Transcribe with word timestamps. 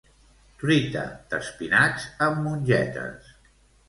Truita 0.61 1.03
d'espinacs 1.33 2.07
amb 2.29 2.41
mongetes 2.47 3.29